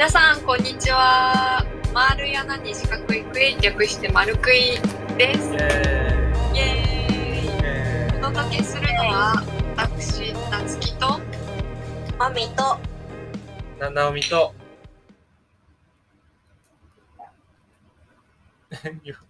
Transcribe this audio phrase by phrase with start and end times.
[0.00, 1.62] 皆さんこんにちは。
[1.92, 4.78] 丸い穴に四角いクイ略して丸クイ
[5.18, 5.52] です。
[6.54, 8.18] イエーイ。
[8.18, 9.44] お届けするのは
[9.76, 11.20] 私夏希と
[12.18, 12.78] マミと
[13.78, 14.54] な、なおみと。
[19.04, 19.20] 言わ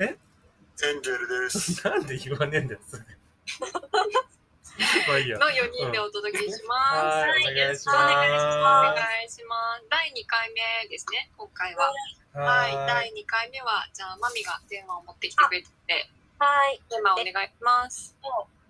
[0.00, 1.86] エンジェルです。
[1.86, 3.04] なんで言わねえんだよ、すぐ。
[5.08, 5.38] まあいいや。
[5.38, 8.14] の4人でお届けします、はい、お願いしおます。
[8.14, 9.84] 願いします。
[9.88, 11.92] 第2回目ですね今回は。
[12.34, 12.72] はい。
[12.86, 16.10] 第2回目はじゃあマミがテーマを持ってきてくれてて。
[16.38, 16.80] はい。
[16.90, 18.14] テーマお願いします。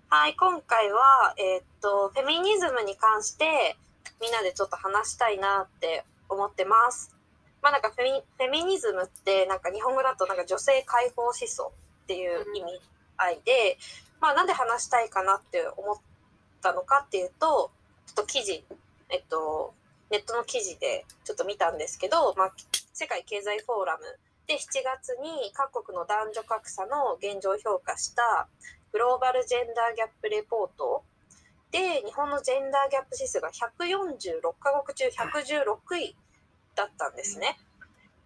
[0.08, 3.76] はい今回はえーっとフェミニズムに関して
[4.20, 7.12] みんなでちょっと話したいなって思ってます。
[7.60, 11.72] まあなんかフェミフェミニズムってなんか日本語だとなんか女性解放思想
[12.04, 12.80] っていう意味
[13.16, 13.78] 合いで、
[14.20, 15.96] まあなんで話したいかなって思っ
[16.62, 17.70] たのかっていうと
[18.06, 18.64] ちょっと記事
[19.10, 19.74] えっと
[20.10, 22.52] ネットの記事でちょっと見たんですけど、まあ、
[22.92, 24.04] 世界経済フォーラム
[24.46, 28.46] で7月に各国の男女格差の現状を評価した
[28.92, 31.02] グローバルジェンダーギャップレポート
[31.72, 36.16] で日本のジェンダーギャップ指数が146カ国中116位
[36.76, 37.58] だったんですね。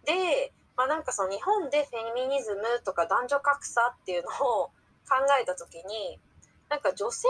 [0.05, 4.29] で、まあ、なんかその日本でフェミニズムとか男女格差っていうの
[4.61, 4.69] を
[5.09, 6.19] 考えた時に
[6.69, 7.27] なんか女性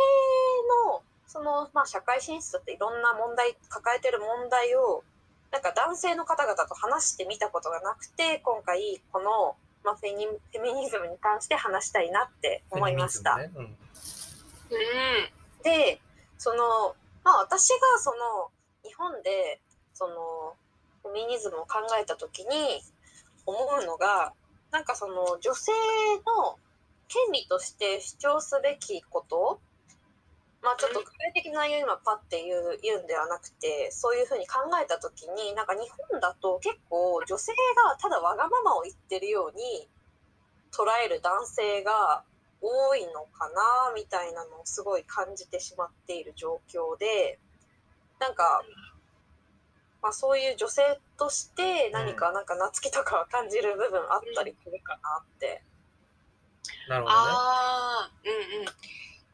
[0.85, 5.03] のその、まあ、社会進出っていろんな問題抱えてる問題を
[5.51, 13.37] なんか男性の方々と話してみたことがなくて今回この、まあ、フェニフェミニズムに関して話したいなって思いました。
[13.37, 13.61] ねう
[15.63, 15.99] で
[16.37, 18.49] そのまあ私がその
[18.83, 19.59] 日本で
[19.93, 20.55] その
[21.03, 22.81] フェミニズムを考えた時に
[23.45, 24.33] 思うのが
[24.71, 25.71] なんかその女性
[26.25, 26.57] の
[27.11, 29.59] 権利として主張すべきこと？
[30.61, 39.89] まあちょっと具体的な内容を今パッて言う言うんではなくてそういうふうに考えた時になんか日本だと結構女性がただわがままを言ってるように
[40.71, 42.23] 捉える男性が
[42.61, 47.39] 多いのかなみたいなのをすごい感じてしまっている状況で
[48.19, 48.61] なんか、
[50.03, 55.63] まあ、そういう女性として何かなんか夏希とかは感じる部分あったりするかなって。
[56.87, 57.21] なるほどね。
[57.21, 58.65] ああうんうん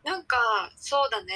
[0.03, 0.37] なんか
[0.77, 1.33] そうだね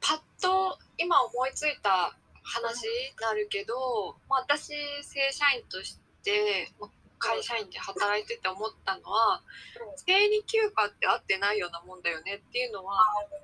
[0.00, 2.88] パッと今思いついた話に
[3.20, 6.90] なるけど、まあ、私正社員としてまあ
[7.20, 9.42] 会社員で働いてて思ったのは
[9.94, 12.96] 生理休暇って合ってないようなもんだよねっていうのは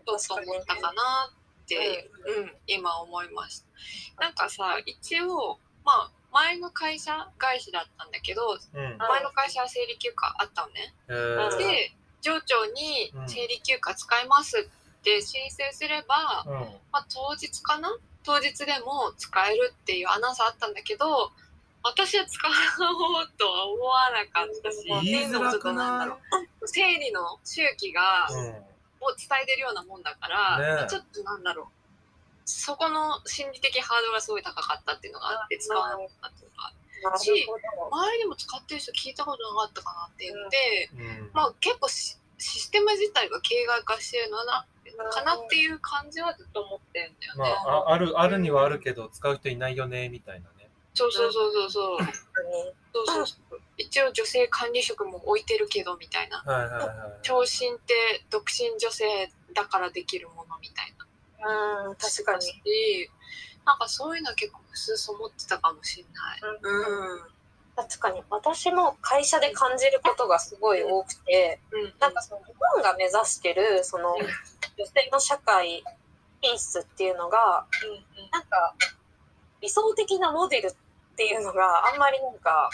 [0.06, 3.62] ちょっと思ったかなって、うん、今思いまし
[4.16, 4.24] た。
[4.24, 8.98] なんかさ一応まあ前の会社外資だったんだけどうん。
[8.98, 10.92] 前の会社は生理休暇あったのね。
[11.08, 16.52] えーで上長に生理休暇使いますって申請すれば、うん。
[16.90, 17.88] まあ、当日かな？
[18.24, 21.30] 当日でも使えるっていうアナウンスあったんだけど
[21.84, 26.18] 私は使おうとは思わなかったし言いづらくなんだなろ
[26.62, 28.66] う生理の周期がいうん。
[29.06, 31.75] を伝えてるようなもんだから、ねえちょっとなんだろう
[32.46, 36.72] そこの心理的ハードルがすごい高かったっていうのがあって使わなかったっていうのが
[37.04, 41.30] なるし周りでも使ってる人聞いたことなかったかなって言って、うん。
[41.34, 44.66] まあ結構シシステム自体が形骸化してるのな
[45.10, 47.54] かなっていう感じはずっと思ってるんだよまね。
[47.66, 50.70] あ、あある、あるにはあるけど、使う人いないよね、みたいなね。
[50.94, 51.96] そうそうそうそうそう。
[51.98, 52.06] 本
[52.92, 53.60] そうそうそう。
[53.76, 56.38] 一応女性管理職も置いてるけどみたいな。
[56.38, 57.18] はいはいはい。
[57.22, 61.05] 長身って独身女性だからできるものみたいな。
[61.44, 62.42] うん確かに。
[62.42, 63.10] し、
[63.64, 66.58] なんかそういうのは結構うすうす思ってたかもしれない。
[66.62, 67.20] うん。
[67.76, 71.94] 確かに私も会社で感じることがすごい多くて、うん。
[72.00, 75.82] なんかその日本が目指してるその女性の社会
[76.42, 78.74] 進出っていうのがうんなんか
[79.60, 80.74] 理想的なモデルっ
[81.16, 82.70] ていうのがあんまりなんか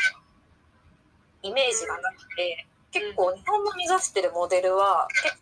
[1.42, 5.41] イメージがなくて結構日本の目指してるモデルは結構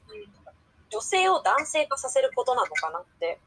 [0.91, 3.39] 女性を男性化させることなのかなって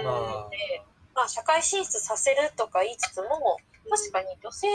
[0.00, 0.82] 思って、
[1.14, 3.58] まあ、社会進出させるとか言いつつも
[3.90, 4.68] 確かに女性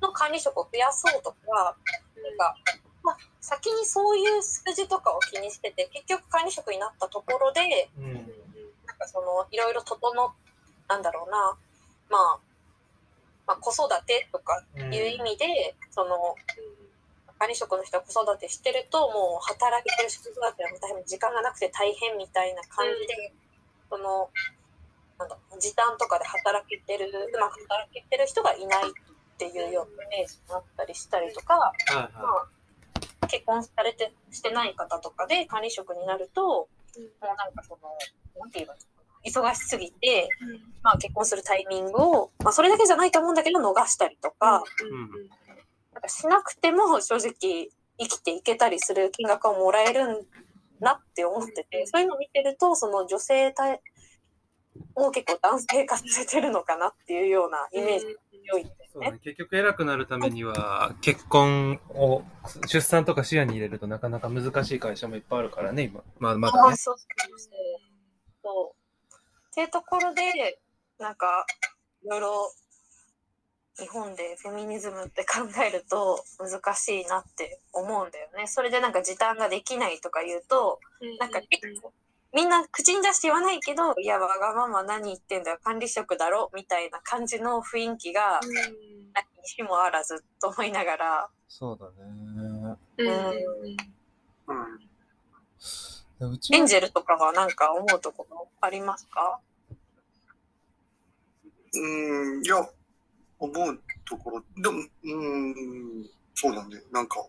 [0.00, 1.76] の管理職を増やそうとか
[2.16, 2.54] なんか、
[3.02, 8.14] まあ、先にそういう数字とかを気にしてて結局管理職になったところでうん。
[8.86, 9.98] なんかそのいろいろ整
[10.88, 11.56] なんだろうな、
[12.08, 12.38] まあ、
[13.46, 14.94] まあ子育てとかうん。
[14.94, 16.34] いう意味で、その
[17.38, 23.32] 管理職の人は子育てしてるともう働いてる子育ては大変時間がなくて大変みたいな感じで、
[23.90, 24.30] その
[25.18, 28.92] なんだ時短とかで働けてるうまく働けてる人がいないっ
[29.38, 32.48] ていうようなイメージがあったりしたりとか、はいまは
[33.20, 36.68] あ、結婚されてしてない方とかで管理職になると、も
[37.22, 37.92] うなんかその
[38.40, 40.28] なんて言えばいいのかな忙しすぎて、
[40.82, 44.62] まあ、結婚するタイミングを、まあ、それだけじゃないと思うんだけど逃したりとか
[45.96, 50.26] なんかしなくても正直生きていけたりする金額をもらえるん
[50.78, 53.80] なって思っててそういうのを見てるとその女性対
[54.94, 58.12] を結構男性化させてるのかなっていうようなイメージが
[58.52, 59.10] 強いんですね。
[59.12, 59.18] ね。
[59.24, 62.22] 結局偉くなるためには、結婚を、
[62.66, 66.02] 出産とか視野に入れるとなかなか難しい会社もいっぱいあるからね、今。
[66.18, 66.76] まあ、まだね。
[66.76, 67.38] そうそうそう
[68.42, 69.16] そう。
[69.50, 70.60] っていうところで、
[70.98, 71.46] なんか、
[72.04, 72.52] いろいろ
[73.78, 78.46] 日本でフェミニズムって考えると難しいなって思うんだよね。
[78.46, 80.80] それでなんか時短ができないとか言うと、
[81.20, 81.92] なんか結構
[82.34, 92.76] みんな口に出して言わないけど、いや、わがまま何言ってんだよ、管理職だろみたいな感じの雰囲気が、にしもあらずと思いながら、そうだね。
[92.98, 93.04] う
[96.28, 96.32] ん。
[96.32, 99.40] うちはエンジェルとかはなんか思うところありますか？
[101.74, 102.68] うん、いや、
[103.38, 105.30] 思うところ、でも、う
[106.02, 107.24] ん、そうなんで、なんか、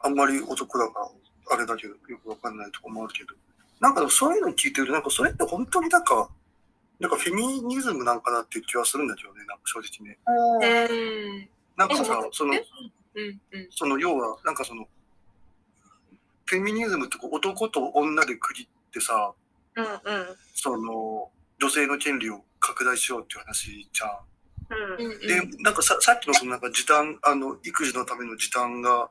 [0.00, 3.34] あんまり男だから、あれだけど、よくわかんないところもあるけど、
[3.80, 6.28] なんかそういうの聞いてると、なんかそれって本当になんか、
[6.98, 11.48] なんかフェミニズムなんかなっていう気はするんだけどね、なんか正直ね。
[11.76, 12.54] なんかさ、その、
[13.70, 14.86] その要は、なんかその、
[16.44, 19.32] フェミニズムってこう男と女で区切ってさ、
[19.76, 20.36] うんうん。
[20.54, 21.30] その、
[21.60, 24.10] 女性の権利を拡大しようっていう話じゃん。
[24.70, 25.20] うん。
[25.20, 29.10] で、なんかささっきのそのなんか時短、あの、育児のための時短が、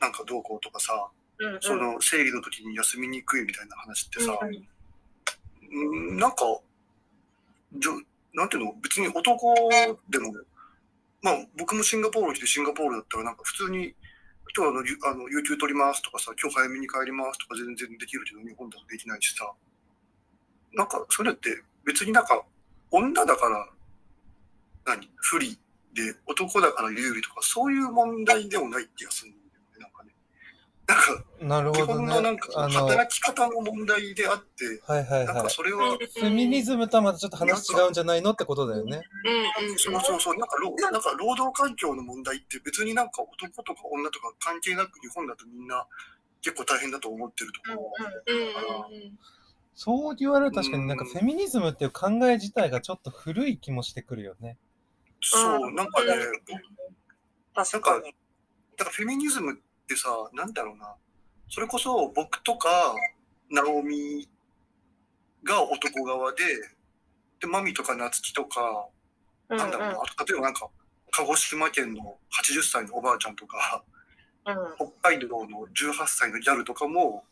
[0.00, 1.60] なんかどうこうとかさ、うんうん。
[1.60, 6.18] その生理の時に休みにくいみたいな話ってさ、うんうん。
[6.18, 6.36] なんか、
[7.74, 7.92] じょ
[8.34, 9.54] なんていうの、別に男
[10.08, 10.32] でも、
[11.22, 13.94] まあ僕もシンガポール来てシンガポールだったらなんか普通に、
[14.56, 19.52] 今日あの、ゆあの有給取りますとかさ、今日早めに帰りますとか全然できるけど、日本だとできないしさ、
[20.72, 22.42] なんかそれって別になんか
[22.90, 23.68] 女だから、
[24.96, 25.08] 何？
[25.16, 25.58] 不利
[25.94, 30.14] で男だから有利とかそういう問題でもない気がするんだよね、なんかね。
[30.86, 32.06] なんかなる基ほどね。
[32.06, 35.44] 本のなんか働き方の問題であって、はいなんはい。
[35.44, 39.02] かそれは、フェミニズムとはまたちょっと話違うんじゃないのってことだよね。
[39.76, 45.86] そうそうそう、なんか労なんか労働環境の問題って別になんか男とか女とか関係なく日本だとみんな
[46.42, 48.86] 結構大変だと思ってるところ
[49.74, 54.58] そう言われると確かになんかフェミニズムっていう考え自体がちょっと古い気もしてくるよね。
[55.20, 56.14] そう、なんかね、
[57.54, 58.14] 確かに。
[58.76, 59.56] だからフェミニズムっ
[59.86, 60.94] てさ、なんだろうな、
[61.48, 62.94] それこそ僕とか、
[63.50, 64.28] ナオミ
[65.44, 66.44] が男側で、
[67.40, 68.88] で、マミとかナツキとか、
[69.48, 70.68] なんだろうな、あと例えばなんか、
[71.10, 73.82] 鹿児島県の80歳のおばあちゃんとか、
[74.46, 77.24] うんうん北海道の18歳のギャルとかも、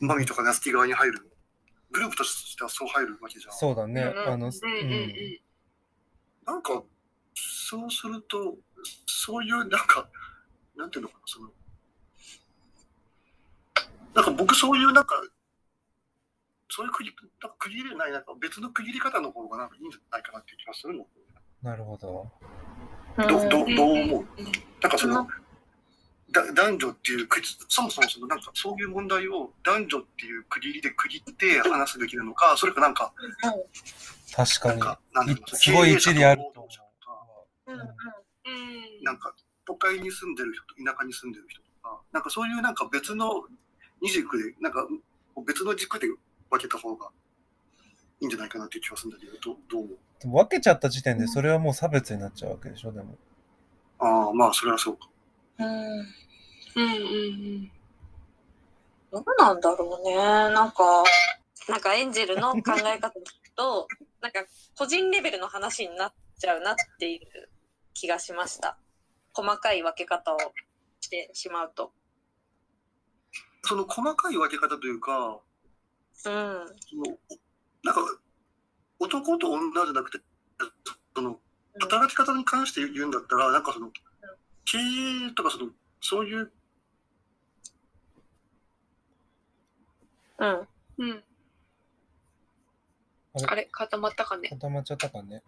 [0.00, 1.30] マミとかナツキ側に入る。
[1.90, 3.52] グループとしてはそう入るわけじゃん。
[3.52, 4.02] そうだね。
[4.02, 5.40] うんうんあの、うん。
[6.46, 6.82] なんか、
[7.68, 8.54] そうすると、
[9.06, 10.08] そういう、なんか、
[10.76, 11.50] なんていうのかな、その、
[14.14, 15.16] なんか僕そういう、なんか、
[16.70, 21.06] そういう区切り、なんか区切れない、なんか別の区切り方の方がなんかいいんじゃないかなっていう気がするの。
[21.60, 22.30] なるほど。
[23.16, 24.26] どうどうどう思う？
[24.80, 25.26] なんかその、
[26.30, 33.12] だ男女っていう区切そもそもそのなんかそういう問題を男女っていう区切りで区切って話すべきなのか、それかなんか、
[34.32, 34.80] 確かに。
[34.80, 36.85] なんか、すごい一理あると思う
[39.02, 39.34] なんか
[39.66, 43.44] 都会に住んでる人と田舎に住んでる人とか、なんかそういうなんか別の
[44.00, 44.86] 二軸で、なんか
[45.46, 46.06] 別の軸で
[46.50, 47.10] 分けた方が
[48.20, 49.96] いいんじゃないかなっていう気がするんだけど、どうどう思う？
[50.28, 50.32] う。
[50.32, 53.18] 分けちゃった時点でそれはもう差別になっちゃうわけでしょ、でも。
[53.98, 55.08] ああ、まあそれはそうか。
[55.58, 56.04] うんうん
[56.76, 56.84] う
[57.62, 57.70] ん
[59.12, 60.14] どうなんだろうね。
[60.16, 61.04] なんか、
[61.68, 63.12] なんかエンジェルの考え方
[63.54, 63.88] と、
[64.20, 64.44] なんか
[64.76, 67.20] 個人レベルの話になっちゃうなっていう
[67.98, 68.76] 気がしました。
[69.32, 70.38] 細かい分け方を
[71.00, 71.92] してしまうと。
[73.62, 75.40] その細かい分け方というか、
[76.26, 76.28] うん。
[76.28, 76.66] その
[77.82, 78.02] なんか
[79.00, 80.18] 男と女じゃなくて、
[81.14, 81.40] その
[81.80, 83.90] 働き方に関して言うんだったら、なんかその
[84.66, 85.70] 経営とかその
[86.02, 86.52] そういう
[90.38, 90.68] うん。
[90.98, 91.24] うん
[93.34, 93.46] あれ？
[93.48, 93.68] あれ？
[93.72, 94.50] 固まったかね？
[94.50, 95.42] 固まっちゃったかね？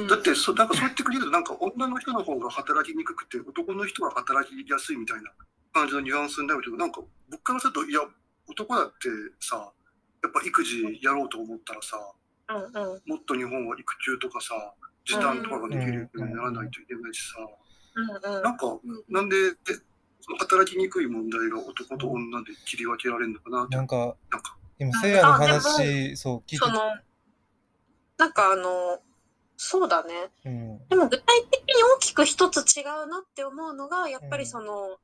[0.00, 5.30] うんだってそなんかそうやってくれるとなんか女の人の方が働きにくくて男の人が働きやすいみたいな
[5.72, 7.00] 感じのニュアンスになるけどなんか
[7.30, 8.00] 僕からするといや
[8.48, 9.08] 男だって
[9.40, 9.56] さ
[10.22, 11.96] やっぱ育児やろうと思ったらさ
[12.48, 13.02] うんうん。
[13.06, 14.54] もっと日本は育休とかさ
[15.04, 17.38] 時短とかができるようにならないといけないしさ
[17.94, 18.42] うんうん。
[18.42, 18.66] なんか
[19.08, 19.56] なんでで
[20.20, 26.80] その働きにくい問題が男と女で切り分けられるのかなってなんか、なんか今、せいやの話、そう、聞いてその、
[28.18, 28.98] なんかあの、
[29.56, 30.30] そうだね。
[30.44, 30.88] うん。
[30.88, 34.98] でも具体的に大きく一つ違うなって思うのが、やっぱりその、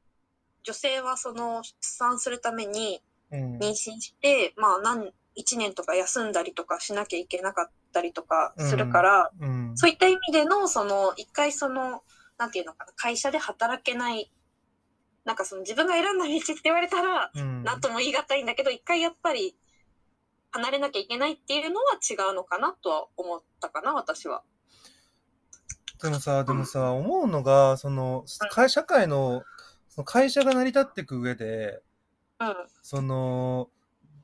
[0.64, 3.56] 女性はその出産するためにうん。
[3.58, 9.72] 妊娠して、まあ何、1年とか休んだりとかしなきゃいけなかったりとかするから、うん。
[9.74, 12.02] そういった意味での、その、一回その、
[12.38, 14.30] なんていうのかな、会社で働けない、
[15.24, 19.56] なんかその自分が選んだ道って言われたら、うんなんとも言い難いんだけど、一回やっぱり
[20.52, 24.42] 離れなきゃいけないっていうのは違うのかなとは思ったかな、私は。
[26.02, 29.44] でもさ、でもさ、思うのが、その、会社会の、
[29.88, 31.82] その会社が成り立っていく上で、
[32.40, 32.54] うん。
[32.82, 33.70] その、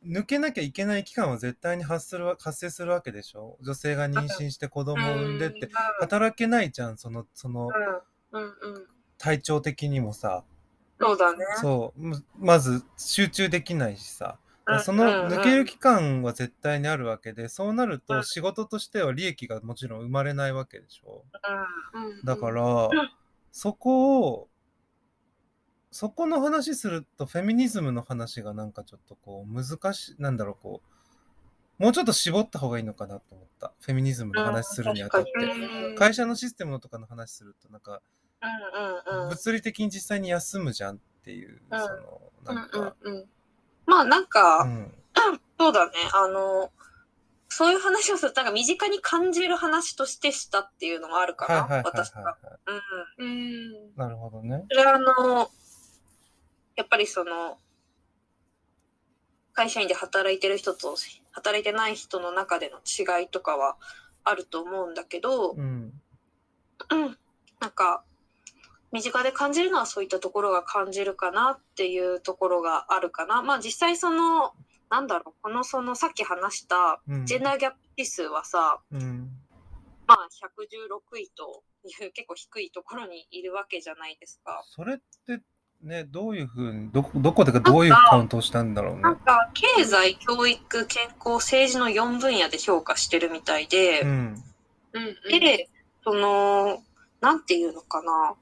[0.04, 3.58] 抜けなきゃいけない期間は絶対に発するわ発生するわけでしょ？
[3.60, 5.68] 女性が妊娠して子供を産んでって、
[6.00, 7.68] 働けないじゃん、その、その、
[8.32, 8.42] うん。
[8.42, 8.44] うん。
[8.44, 8.46] う
[8.80, 8.86] ん。
[9.18, 10.44] 体調的にもさ。
[11.00, 11.44] そうだね。
[11.60, 14.38] そう、むまず集中できないしさ。
[14.84, 21.24] その抜ける期間は絶対にあるわけで、そうなるうんと仕事としては利益がもちろん生まれないわけでしょ
[21.94, 22.24] うん。
[22.24, 22.90] だから、
[23.52, 24.48] そこを、
[25.90, 33.72] そこの話すると、フェミニズムの話がなんかちょっとこう、難しい、なんだろう、こう、もうちょっと絞った方がいいのかなと思った。
[33.80, 35.32] フェミニズムの話するにあたって。
[35.32, 38.02] うん会社のシステムのとかの話すると、なんか。
[39.30, 41.88] 物理的に実際に休むじゃんっていう、うんそ
[42.46, 42.96] の、なんか。
[43.88, 44.92] まあなんか、うん、
[45.58, 45.92] そうだね。
[46.12, 46.70] あの、
[47.48, 52.36] そういう話をすると、なんか身近に感じる話としてしたっていうのがあるかな、はいはいはい私は。
[53.18, 53.26] うん。
[53.26, 53.96] うん。
[53.96, 54.66] なるほどね。
[54.70, 55.50] それはあの、
[56.76, 57.58] やっぱりその、
[59.54, 60.94] 会社員で働いてる人と
[61.32, 63.76] 働いてない人の中での違いとかは
[64.22, 65.92] あると思うんだけど、うん。
[66.90, 67.18] うん、
[67.58, 68.04] なんか、
[68.92, 73.42] 身近で感じるのはそういったところが感じるかなっていうところがあるかな。
[73.42, 74.52] まあ実際その、
[74.90, 77.26] なんだろう、このそのさっき話したうん。
[77.26, 79.30] ジェンダーギャップ指数はさ、うん。
[80.06, 80.28] まあ
[80.58, 84.62] 116位という結構低いところにいるわけじゃないですか。
[84.64, 85.42] それって、
[85.82, 89.16] ね、どういうふうに、どこ、どこでかどういうカウントをしたんだろうねなん。
[89.16, 94.08] か経済、教育、健康、政治の4分野で評価してるみたいで、うん。
[94.92, 95.16] うん。
[95.24, 95.40] うん。
[95.40, 95.68] で、
[96.02, 96.82] その、
[97.20, 98.34] なんていうのかな。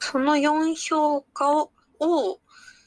[0.00, 2.40] その4評価をを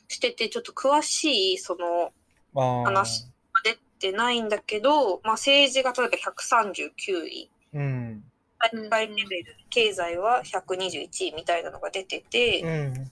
[0.08, 2.12] してて、ちょっと詳しい、その。
[2.55, 3.27] 話
[3.63, 8.24] 出てないんだけど、まあ政治が例えば139位、うん。
[8.60, 13.12] 大会レベル、経済は121位みたいなのが出てて、うん。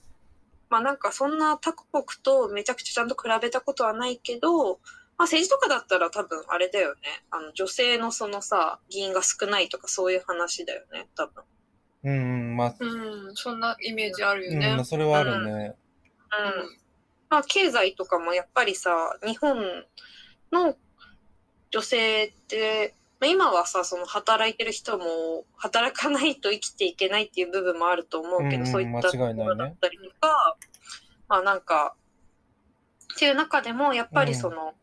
[0.70, 4.78] まあなんかそんな他国とめちゃくちゃちゃんと比べたことはないけど、ま
[5.18, 7.00] あ政治とかだったら多分あれだよね。
[7.30, 11.42] あの女性のそのさ、議員が少ないとかそういう話だよね、多分。
[12.04, 12.56] うん。
[12.56, 13.34] まあ、うん。
[13.34, 14.74] そんなイメージあるようん、ね。
[14.74, 15.52] まあそれはあるね。
[15.52, 15.74] うん。
[17.28, 19.56] まあ経済とかもやっぱりさ、日本
[20.50, 20.76] の
[21.70, 30.56] 女性って、まあ今はさ、その働いてる人も働かないと生きていけないっていう部分もあると思うけど、うんうんそういったところだったりとか、
[31.28, 31.94] まあなんか、
[33.14, 34.74] っていう中でもやっぱりその、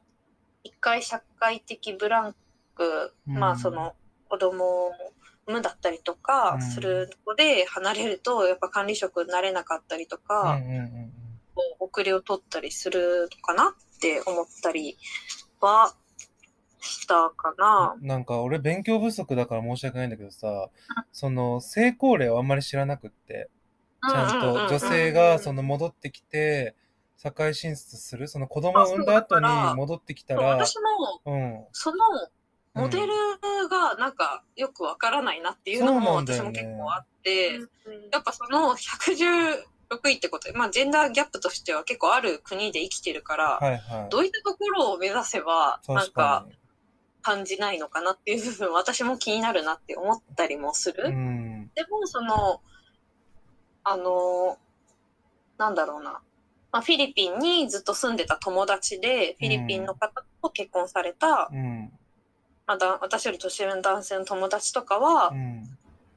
[0.63, 2.35] 一回社会的ブラン
[2.75, 3.93] ク、うんまあその
[4.29, 4.91] 子供
[5.49, 10.59] を産むだったりとかうんするので離れるとやっぱ管理職になれなかったりとうんか、
[11.79, 14.97] 遅れを取ったりするのかなって思ったり
[15.59, 15.93] は
[16.79, 17.95] したかな。
[17.99, 18.07] うん。
[18.07, 20.69] なんか俺勉強不足だから申し訳ないんだけどさ、
[21.11, 23.49] その成功例をあんまり知らなくって、
[24.09, 26.75] ちゃんと女性がその戻ってきて、
[27.17, 30.75] 社会進出する、その子供を産んだ後に戻ってきたら、私
[31.25, 31.65] もうん。
[31.73, 31.97] その
[32.73, 33.07] モデル
[33.69, 37.69] がなんかよくわからないなっていうのも私も結構あって、うん
[38.11, 44.09] やっぱその116位ってことで、まあジェンダーギャップとしては結構ある国で生きてるから、はいはい。
[44.09, 46.45] どういったところを目指せばなん確か。
[47.21, 51.03] 感じないのかなっていう部分私も気になるなって思ったりもする。
[51.07, 51.69] うん。
[51.75, 52.61] でも、その、
[53.83, 54.57] あの、
[55.57, 56.21] なんだろうな。
[56.71, 61.91] まあ、フィリピンにずっと住んでた友達で、フィリピンの方と結婚された、うん。
[62.69, 65.63] まだ私より年上の男性の友達とかは、うん。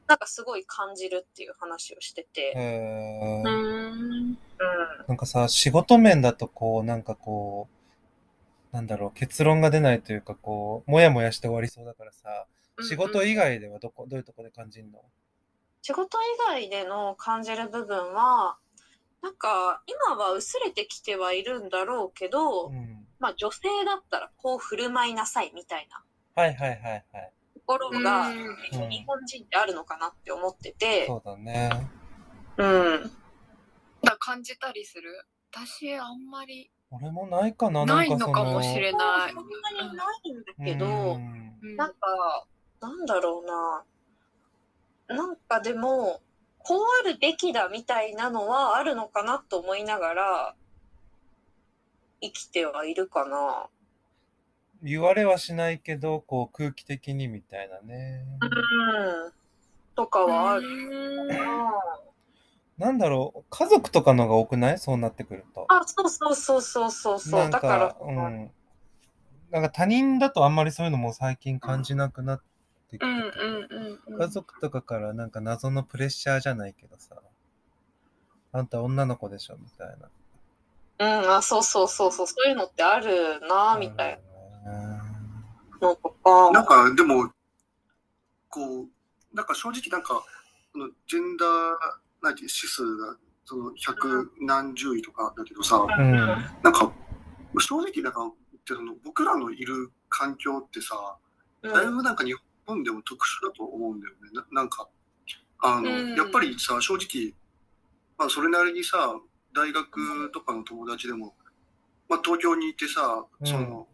[0.07, 3.49] なんかすごい感じるっていう話をしてて、へーうん。
[3.49, 4.37] うん。
[5.09, 7.71] なんかさ、仕事面だとこう、なんかこ
[8.71, 12.45] う、なんだろう、結論が出ないというか、こう、もやもやして終わりそうだからさ、
[12.87, 15.01] 仕事以外ではどこ、どういうとこで感じるの？
[15.81, 18.59] 仕事以外での感じる部分は、
[19.23, 23.07] なんか今は薄れてきてはいるんだろうけど、うん。
[23.21, 26.03] まあ女性だったらこう振る舞いなさいみたいな
[26.35, 27.33] はいはいはいはい。
[27.55, 31.71] ところが、日本人ってあるのかなって思ってて、そうだね。
[32.57, 33.11] うん。
[34.03, 35.27] だ感じたりする？
[35.53, 37.85] 私あんまり俺もないかな。
[37.85, 39.45] ないのかもしれないそん
[39.79, 41.97] なにないんだけど、うんうんなんか、
[42.81, 43.41] なんだろ
[45.09, 45.17] うな。
[45.17, 46.21] なんかでも、
[46.59, 50.55] こうあるべきだみたいなのはあるのかなと思いながら、
[52.21, 53.69] 生きてはいるかな。
[54.83, 58.25] 言われはしないけど、こう空気的にみたいなね。
[58.41, 58.47] う
[59.29, 59.33] ん。
[59.95, 61.37] とかはあるうんな。
[62.79, 64.79] なんだろう、家族とかのが多くない？
[64.79, 65.67] そうなってくると。
[65.69, 67.51] あ、そうそうそうそうそうそう。
[67.51, 68.51] だからか、、うん。
[69.51, 72.43] なんか他人だとあんまりそういうのも最近感じなくなっ
[72.91, 73.07] てきて
[74.19, 77.17] 家族とかからなんか謎のプレッシャーじゃないけどさ、
[78.51, 80.09] あんた女の子でしょみたいな。
[81.23, 82.27] うん、あ、そうそうそうそう。
[82.27, 84.19] そういうのってあるな、みたいな。
[86.53, 87.31] なんか、でも、
[88.49, 88.89] こう、
[89.35, 90.23] なんか正直なんか、
[90.73, 91.49] このジェンダー、
[92.23, 96.13] なんていう指数が、その百何十位とかだけどさ、うん。
[96.63, 96.93] なんか、
[97.59, 98.31] 正直なんか、
[98.67, 100.95] その僕らのいる環境ってさ、
[101.63, 102.35] うんだいぶなんか日
[102.67, 104.31] 本でも特殊だと思うんだよね。
[104.33, 104.89] ななんか、
[105.61, 107.35] あの、うんやっぱりさ、正直、
[108.19, 109.15] まあそれなりにさ、
[109.55, 111.35] 大学とかの友達でも、
[112.09, 113.87] まあ東京にいてさ、うんその、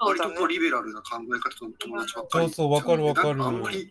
[0.00, 0.48] 割とこう。
[0.48, 2.44] リベラルな考え方の友達ばっかり。
[2.46, 3.90] そうそうわかるわかるなんあんまり、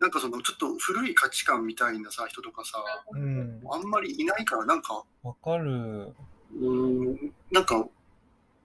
[0.00, 2.78] なんかそのちょっと古い価値観みたいなさ、人とかさ、
[3.12, 3.60] うん。
[3.70, 5.70] あんまりいないから、なんか、わかる。
[5.70, 7.86] うーん、なんか、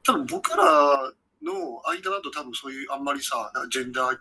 [0.04, 0.64] 多分僕ら
[1.44, 4.18] の間だと多分そういうあんまりさ、ジェンダー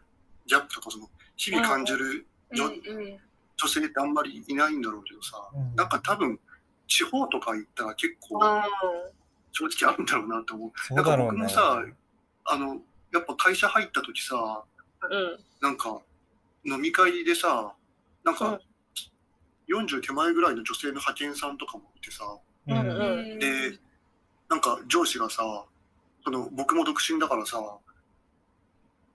[0.47, 3.19] ギャップとかその、日々感じるうんうん
[3.59, 6.39] 女性ってあんまりいないんだろうけどさ、うんなんか多分、
[6.87, 8.41] 地方とか行ったら結構う
[9.57, 10.73] 正直あるんだろうなと思う。
[10.77, 11.89] そうだろうねなんか僕も。
[11.89, 11.95] さ
[12.45, 12.81] あの、
[13.13, 14.39] やっぱ会社入った時さ、ん。
[14.39, 15.39] うん。
[15.61, 15.99] なんか、
[16.65, 17.73] 飲み会でさ、
[18.23, 18.61] なんうんか、
[19.69, 22.25] 40手前ぐらいの女性の派遣さんとかもいてさ、
[22.69, 23.79] うんで、
[24.49, 25.65] なんか上司がさ、
[26.25, 27.59] その僕も独身だからさ、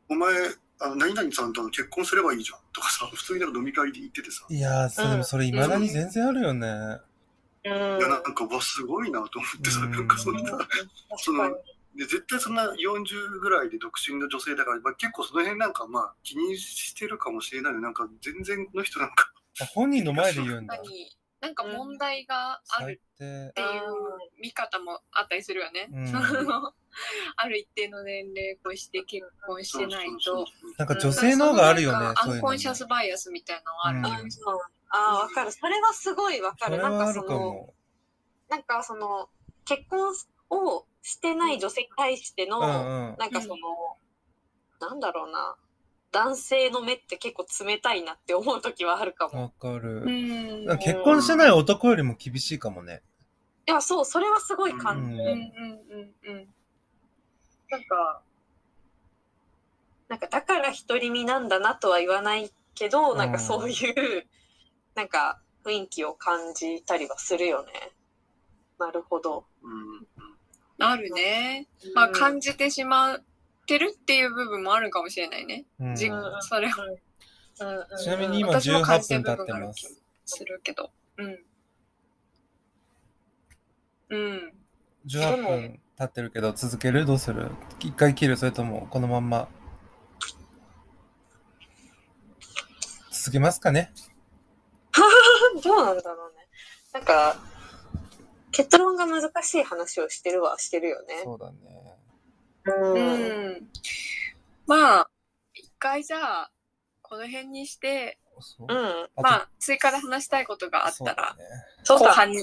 [0.09, 0.33] お前、
[0.79, 6.67] あの何々さんと結婚すればいいじゃんとかさ、普通になんか飲み会で言っててさ、いやー、そでもそれ未だに全然あるよね。
[7.65, 7.71] うん。
[7.71, 10.67] いやなんか、わ、すごいなと思ってさ、うんなんかそんな、確
[11.17, 11.49] その。
[11.95, 19.29] で絶対そんな40ぐらいで独身の女性だから、まあ、結構その辺なんかまあ気にしてるかもしれないよなんか全然この人なんか、
[19.61, 20.77] あ本人の前で言うんだ。
[20.77, 20.87] 何
[21.41, 23.17] なんか問題があるっ。
[23.17, 23.53] ていう
[24.41, 25.89] 見方もあったりするよね。
[25.91, 26.73] うんその
[27.35, 30.45] ある一定の年齢越して結婚してないと。
[30.77, 32.13] なんか女性の方があるよね。
[32.15, 34.29] アンコンシャスバイアスみたいなのある、うん
[34.91, 35.51] ああー、わかる。
[35.51, 36.77] それはすごいわかる。
[36.77, 37.73] なんかその、も。
[38.49, 39.29] なんかその、
[39.65, 40.13] 結婚
[40.49, 43.15] をしてない女性に対しての、うんうん。
[43.17, 43.57] なんかその、
[44.79, 45.55] なんだろうな、
[46.11, 49.43] 男性の目って結構冷たいなって思う時はあるかも。
[49.43, 50.01] わかる。
[50.67, 53.01] か結婚してない男よりも厳しいかもね。
[53.67, 55.23] いや、そう、それはすごい感じる。
[55.23, 56.47] うんうんうんうん
[57.71, 58.21] なんか、
[60.09, 64.27] なんかだから独り身なんだなとは言わないけど、うんなんかそういう、
[65.01, 67.71] なんか雰囲気を感じたりはするよね。
[68.77, 69.45] なるほど。
[69.63, 70.05] うん
[70.77, 71.67] あるね。
[71.95, 73.23] まあうん感じてしまっ
[73.65, 75.65] てるっていう部分もあるかもしれないね。
[75.79, 76.71] うんじうんそれを
[77.61, 80.01] うんうんちなみに今私も感じてる18分経ってます。
[80.25, 80.91] するけど。
[81.17, 81.39] うん。
[84.09, 84.53] うん。
[85.07, 87.07] 18分経ってるけど続ける？
[87.07, 87.49] どうする？
[87.79, 88.37] 一回切る？
[88.37, 89.47] それともこのまんま？
[93.09, 93.91] 続けますかね？
[95.63, 96.47] どうなんだろうね。
[96.93, 97.35] なんか、
[98.51, 101.21] 結論が難しい話をしてるはしてるよね。
[101.23, 101.97] そうだね。
[102.65, 102.71] う。
[102.71, 103.71] うんん。
[104.67, 105.09] まあ、
[105.53, 106.51] 一回じゃあ、
[107.01, 109.09] この辺にして、そううん。
[109.15, 111.43] まあ、追加で話したいことがあったら、そうだね
[111.83, 112.05] そうだ。
[112.07, 112.39] 後半に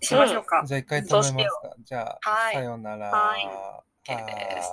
[0.00, 0.62] しましょうか。
[0.66, 1.74] じゃあ一回止めますか。
[1.84, 3.10] じゃあ、はいさようなら。
[3.10, 4.68] はいは OK です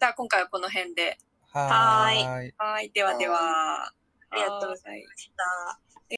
[0.00, 1.18] じゃあ、今回はこの辺で。
[1.52, 2.54] はーい。
[2.56, 2.90] はい。
[2.90, 3.92] ではでは。
[4.32, 5.78] ありがとうございました。